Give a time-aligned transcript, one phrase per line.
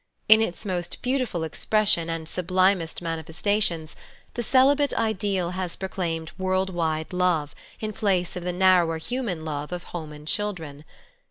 [0.27, 3.95] In its most beautiful expression and sublimest manifestations,
[4.33, 9.45] the celibate ideal has proclaimed a world wide love, in place of the narrower human
[9.45, 10.85] love of home and children.